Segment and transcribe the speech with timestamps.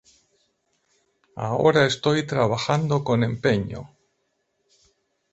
[1.35, 3.91] Ahora estoy trabajando con empeño.